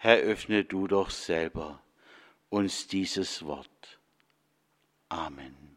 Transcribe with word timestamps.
Herr, 0.00 0.18
öffne 0.18 0.62
du 0.62 0.86
doch 0.86 1.10
selber 1.10 1.82
uns 2.50 2.86
dieses 2.86 3.44
Wort. 3.44 3.98
Amen. 5.08 5.76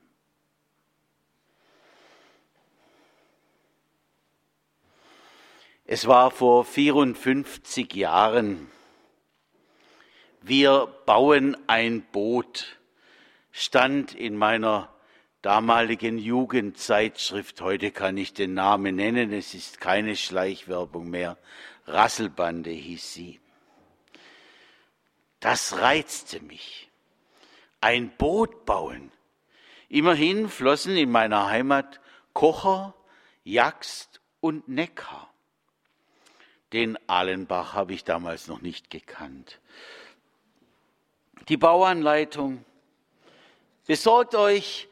Es 5.85 6.05
war 6.05 6.29
vor 6.29 6.65
54 6.65 7.95
Jahren. 7.95 8.69
Wir 10.43 10.85
bauen 11.07 11.57
ein 11.65 12.03
Boot, 12.03 12.77
stand 13.51 14.13
in 14.13 14.37
meiner 14.37 14.93
damaligen 15.41 16.19
Jugendzeitschrift. 16.19 17.59
Heute 17.61 17.89
kann 17.89 18.17
ich 18.17 18.35
den 18.35 18.53
Namen 18.53 18.97
nennen, 18.97 19.33
es 19.33 19.55
ist 19.55 19.81
keine 19.81 20.15
Schleichwerbung 20.15 21.09
mehr. 21.09 21.39
Rasselbande 21.87 22.69
hieß 22.69 23.13
sie. 23.13 23.41
Das 25.41 25.79
reizte 25.79 26.39
mich. 26.39 26.89
Ein 27.81 28.15
Boot 28.15 28.65
bauen. 28.65 29.11
Immerhin 29.89 30.47
flossen 30.47 30.95
in 30.95 31.11
meiner 31.11 31.47
Heimat 31.47 31.99
Kocher, 32.33 32.93
Jagst 33.43 34.21
und 34.39 34.69
Neckar. 34.69 35.33
Den 36.73 36.97
Ahlenbach 37.09 37.73
habe 37.73 37.93
ich 37.93 38.05
damals 38.05 38.47
noch 38.47 38.61
nicht 38.61 38.89
gekannt. 38.89 39.59
Die 41.49 41.57
Bauanleitung. 41.57 42.63
Besorgt 43.87 44.35
euch 44.35 44.87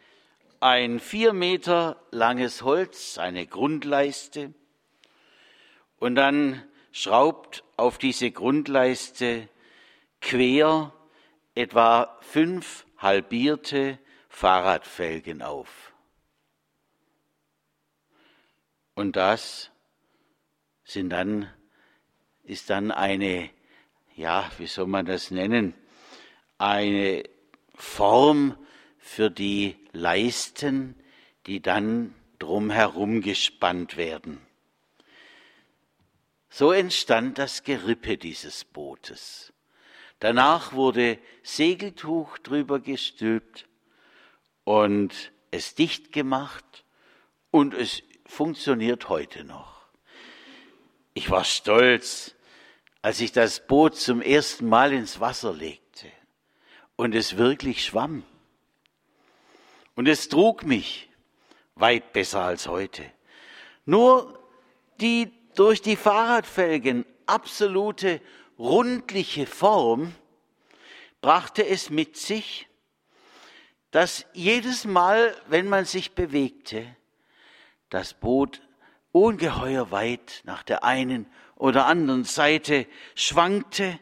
ein 0.60 1.00
vier 1.00 1.32
Meter 1.32 2.02
langes 2.10 2.64
Holz, 2.64 3.18
eine 3.20 3.46
Grundleiste, 3.46 4.54
und 6.00 6.16
dann 6.16 6.64
schraubt 6.92 7.64
auf 7.78 7.98
diese 7.98 8.32
Grundleiste 8.32 9.48
quer 10.22 10.94
etwa 11.56 12.18
fünf 12.22 12.86
halbierte 12.98 14.00
Fahrradfelgen 14.30 15.42
auf. 15.42 15.94
Und 18.96 19.16
das 19.16 19.72
sind 20.84 21.10
dann, 21.10 21.52
ist 22.44 22.70
dann 22.70 22.92
eine, 22.92 23.50
ja, 24.16 24.50
wie 24.58 24.68
soll 24.68 24.88
man 24.88 25.06
das 25.06 25.32
nennen, 25.32 25.74
eine 26.58 27.24
Form 27.76 28.58
für 28.98 29.32
die 29.32 29.78
Leisten, 29.94 30.96
die 31.48 31.62
dann 31.62 32.14
drumherum 32.40 33.22
gespannt 33.22 33.98
werden. 33.98 34.46
So 36.50 36.72
entstand 36.72 37.38
das 37.38 37.64
Gerippe 37.64 38.18
dieses 38.18 38.66
Bootes. 38.66 39.54
Danach 40.20 40.74
wurde 40.74 41.18
Segeltuch 41.44 42.38
drüber 42.40 42.80
gestülpt 42.80 43.68
und 44.66 45.32
es 45.52 45.76
dicht 45.76 46.12
gemacht 46.12 46.84
und 47.52 47.74
es 47.74 48.04
funktioniert 48.26 49.10
heute 49.10 49.44
noch. 49.46 49.88
Ich 51.14 51.30
war 51.30 51.46
stolz, 51.46 52.36
als 53.02 53.22
ich 53.22 53.32
das 53.32 53.66
Boot 53.66 53.96
zum 53.96 54.22
ersten 54.22 54.68
Mal 54.68 54.92
ins 54.94 55.20
Wasser 55.20 55.54
legte 55.54 56.12
und 56.98 57.16
es 57.16 57.38
wirklich 57.38 57.86
schwamm. 57.86 58.24
Und 59.96 60.08
es 60.08 60.30
trug 60.30 60.64
mich 60.64 61.10
weit 61.76 62.14
besser 62.14 62.42
als 62.42 62.68
heute. 62.68 63.04
Nur 63.86 64.38
die 65.00 65.32
durch 65.56 65.82
die 65.82 65.96
Fahrradfelgen 65.96 67.06
absolute 67.30 68.22
rundliche 68.58 69.46
Form 69.46 70.14
brachte 71.22 71.66
es 71.66 71.90
mit 71.90 72.18
sich, 72.18 72.68
dass 73.92 74.26
jedes 74.34 74.86
Mal, 74.86 75.36
wenn 75.48 75.68
man 75.68 75.86
sich 75.86 76.14
bewegte, 76.14 76.86
das 77.90 78.14
Boot 78.14 78.62
ungeheuer 79.12 79.92
weit 79.92 80.42
nach 80.44 80.64
der 80.64 80.84
einen 80.84 81.26
oder 81.56 81.88
anderen 81.88 82.24
Seite 82.24 82.86
schwankte 83.16 84.00